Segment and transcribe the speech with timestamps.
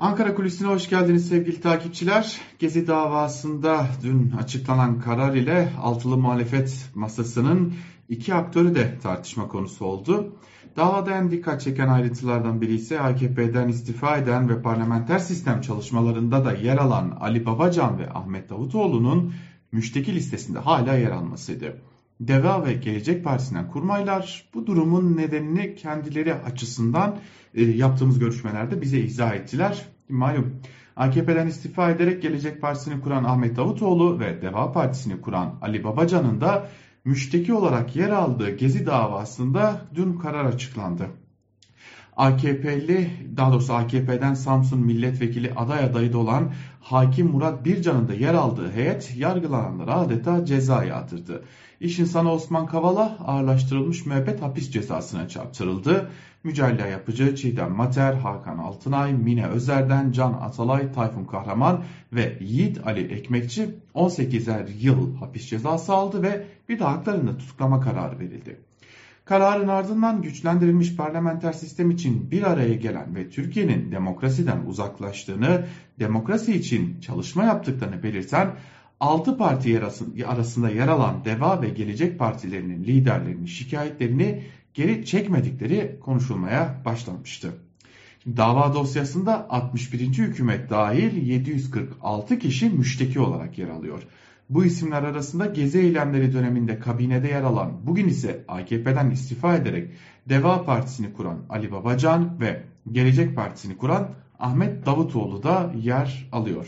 [0.00, 2.40] Ankara Kulisi'ne hoş geldiniz sevgili takipçiler.
[2.58, 7.74] Gezi davasında dün açıklanan karar ile altılı muhalefet masasının
[8.08, 10.36] iki aktörü de tartışma konusu oldu.
[10.76, 16.52] Davada en dikkat çeken ayrıntılardan biri ise AKP'den istifa eden ve parlamenter sistem çalışmalarında da
[16.52, 19.34] yer alan Ali Babacan ve Ahmet Davutoğlu'nun
[19.72, 21.82] müşteki listesinde hala yer almasıydı.
[22.20, 27.18] Deva ve Gelecek Partisi'nden kurmaylar bu durumun nedenini kendileri açısından
[27.54, 29.86] e, yaptığımız görüşmelerde bize izah ettiler.
[30.08, 30.60] Malum
[30.96, 36.68] AKP'den istifa ederek Gelecek Partisi'ni kuran Ahmet Davutoğlu ve Deva Partisi'ni kuran Ali Babacan'ın da
[37.04, 41.06] müşteki olarak yer aldığı Gezi davasında dün karar açıklandı.
[42.16, 48.34] AKP'li daha doğrusu AKP'den Samsun milletvekili aday adayı da olan Hakim Murat Bircan'ın da yer
[48.34, 51.42] aldığı heyet yargılananlara adeta ceza yağdırdı.
[51.80, 56.10] İş insanı Osman Kavala ağırlaştırılmış müebbet hapis cezasına çarptırıldı.
[56.44, 63.12] Mücella yapıcı Çiğdem Mater, Hakan Altınay, Mine Özer'den Can Atalay, Tayfun Kahraman ve Yiğit Ali
[63.12, 68.56] Ekmekçi 18'er yıl hapis cezası aldı ve bir de haklarında tutuklama kararı verildi.
[69.28, 75.66] Kararın ardından güçlendirilmiş parlamenter sistem için bir araya gelen ve Türkiye'nin demokrasiden uzaklaştığını,
[75.98, 78.50] demokrasi için çalışma yaptıklarını belirten
[79.00, 79.80] 6 parti
[80.26, 84.42] arasında yer alan Deva ve Gelecek Partilerinin liderlerinin şikayetlerini
[84.74, 87.52] geri çekmedikleri konuşulmaya başlanmıştı.
[88.36, 90.00] Dava dosyasında 61.
[90.00, 94.02] hükümet dahil 746 kişi müşteki olarak yer alıyor.
[94.48, 99.90] Bu isimler arasında gezi eylemleri döneminde kabinede yer alan, bugün ise AKP'den istifa ederek
[100.28, 106.66] Deva Partisi'ni kuran Ali Babacan ve Gelecek Partisi'ni kuran Ahmet Davutoğlu da yer alıyor.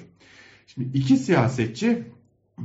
[0.67, 2.05] Şimdi iki siyasetçi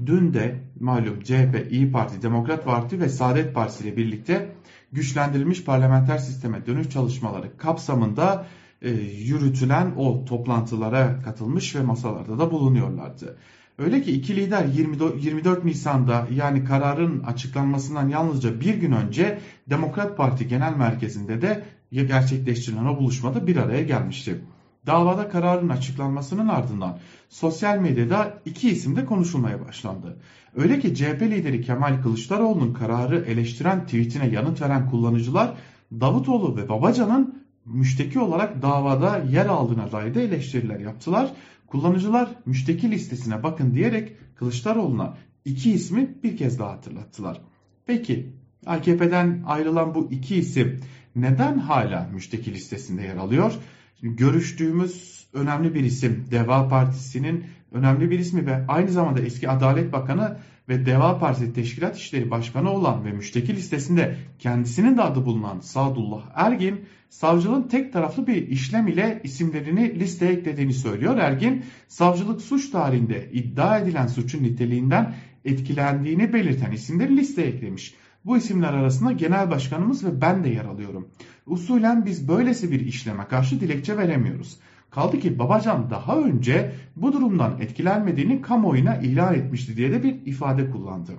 [0.05, 4.51] dün de malum CHP, İyi Parti, Demokrat Parti ve Saadet Partisi ile birlikte
[4.91, 8.45] güçlendirilmiş parlamenter sisteme dönüş çalışmaları kapsamında
[8.81, 13.37] e, yürütülen o toplantılara katılmış ve masalarda da bulunuyorlardı.
[13.77, 19.39] Öyle ki iki lider 24 Nisan'da yani kararın açıklanmasından yalnızca bir gün önce
[19.69, 24.41] Demokrat Parti Genel Merkezi'nde de gerçekleştirilen o buluşmada bir araya gelmişti.
[24.85, 30.17] Davada kararın açıklanmasının ardından sosyal medyada iki isim de konuşulmaya başlandı.
[30.55, 35.53] Öyle ki CHP lideri Kemal Kılıçdaroğlu'nun kararı eleştiren tweetine yanıt veren kullanıcılar
[35.91, 37.34] Davutoğlu ve Babacan'ın
[37.65, 41.31] müşteki olarak davada yer aldığına dair de eleştiriler yaptılar.
[41.67, 47.41] Kullanıcılar müşteki listesine bakın diyerek Kılıçdaroğlu'na iki ismi bir kez daha hatırlattılar.
[47.85, 48.33] Peki
[48.65, 50.79] AKP'den ayrılan bu iki isim
[51.15, 53.53] neden hala müşteki listesinde yer alıyor?
[53.99, 59.93] Şimdi görüştüğümüz önemli bir isim Deva Partisi'nin önemli bir ismi ve aynı zamanda eski Adalet
[59.93, 60.37] Bakanı
[60.69, 66.31] ve Deva Partisi Teşkilat İşleri Başkanı olan ve müşteki listesinde kendisinin de adı bulunan Sadullah
[66.35, 71.17] Ergin, savcılığın tek taraflı bir işlem ile isimlerini listeye eklediğini söylüyor.
[71.17, 75.15] Ergin, savcılık suç tarihinde iddia edilen suçun niteliğinden
[75.45, 77.93] etkilendiğini belirten isimleri listeye eklemiş.
[78.25, 81.09] Bu isimler arasında genel başkanımız ve ben de yer alıyorum.
[81.45, 84.57] Usulen biz böylesi bir işleme karşı dilekçe veremiyoruz.
[84.95, 90.69] Kaldı ki Babacan daha önce bu durumdan etkilenmediğini kamuoyuna ilan etmişti diye de bir ifade
[90.69, 91.11] kullandı.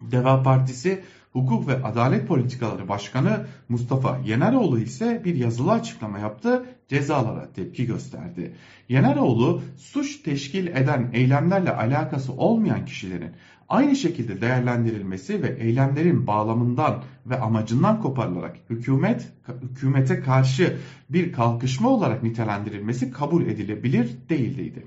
[0.00, 1.02] Deva Partisi
[1.32, 8.54] Hukuk ve Adalet Politikaları Başkanı Mustafa Yeneroğlu ise bir yazılı açıklama yaptı, cezalara tepki gösterdi.
[8.88, 13.32] Yeneroğlu suç teşkil eden eylemlerle alakası olmayan kişilerin
[13.68, 20.76] aynı şekilde değerlendirilmesi ve eylemlerin bağlamından ve amacından koparılarak hükümet hükümete karşı
[21.10, 24.86] bir kalkışma olarak nitelendirilmesi kabul edilebilir değildiydi.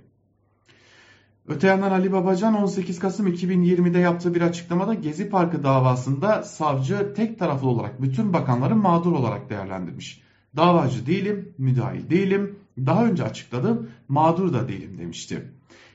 [1.47, 7.40] Öte yandan Ali Babacan 18 Kasım 2020'de yaptığı bir açıklamada Gezi Parkı davasında savcı tek
[7.40, 10.22] taraflı olarak bütün bakanları mağdur olarak değerlendirmiş.
[10.56, 15.52] Davacı değilim, müdahil değilim, daha önce açıkladım mağdur da değilim demişti.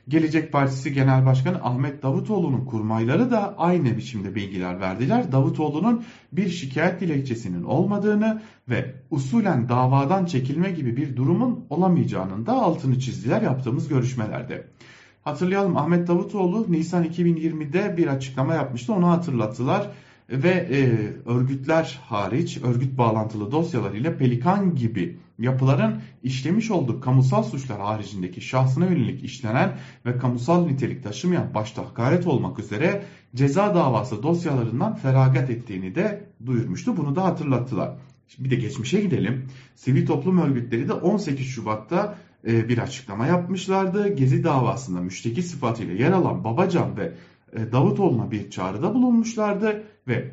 [0.09, 5.33] Gelecek Partisi Genel Başkanı Ahmet Davutoğlu'nun kurmayları da aynı biçimde bilgiler verdiler.
[5.33, 12.99] Davutoğlu'nun bir şikayet dilekçesinin olmadığını ve usulen davadan çekilme gibi bir durumun olamayacağının da altını
[12.99, 14.67] çizdiler yaptığımız görüşmelerde.
[15.25, 19.91] Hatırlayalım Ahmet Davutoğlu Nisan 2020'de bir açıklama yapmıştı onu hatırlattılar
[20.31, 20.81] ve e,
[21.31, 28.87] örgütler hariç örgüt bağlantılı dosyalar ile Pelikan gibi yapıların işlemiş olduğu kamusal suçlar haricindeki şahsına
[28.87, 35.95] yönelik işlenen ve kamusal nitelik taşımayan başta hakaret olmak üzere ceza davası dosyalarından feragat ettiğini
[35.95, 36.97] de duyurmuştu.
[36.97, 37.97] Bunu da hatırlattılar.
[38.29, 39.49] Şimdi bir de geçmişe gidelim.
[39.75, 44.09] Sivil toplum örgütleri de 18 Şubat'ta e, bir açıklama yapmışlardı.
[44.09, 47.13] Gezi davasında müşteki sıfatıyla yer alan Babacan ve
[47.53, 50.31] Davutoğlu'na bir çağrıda bulunmuşlardı ve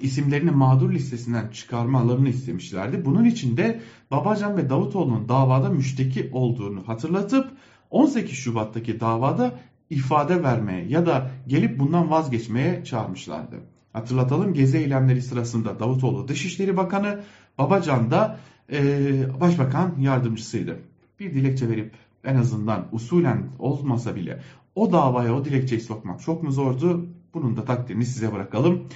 [0.00, 3.04] isimlerini mağdur listesinden çıkarmalarını istemişlerdi.
[3.04, 3.80] Bunun için de
[4.10, 7.50] Babacan ve Davutoğlu'nun davada müşteki olduğunu hatırlatıp
[7.90, 9.58] 18 Şubat'taki davada
[9.90, 13.56] ifade vermeye ya da gelip bundan vazgeçmeye çağırmışlardı.
[13.92, 17.20] Hatırlatalım gezi eylemleri sırasında Davutoğlu Dışişleri Bakanı,
[17.58, 18.38] Babacan da
[18.72, 20.78] e, Başbakan yardımcısıydı.
[21.20, 24.42] Bir dilekçe verip en azından usulen olmasa bile
[24.74, 27.06] o davaya o dilekçeyi sokmak çok mu zordu?
[27.34, 28.88] Bunun da takdirini size bırakalım.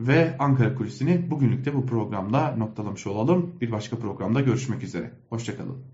[0.00, 3.54] Ve Ankara Kulisi'ni bugünlük de bu programda noktalamış olalım.
[3.60, 5.10] Bir başka programda görüşmek üzere.
[5.28, 5.90] Hoşçakalın.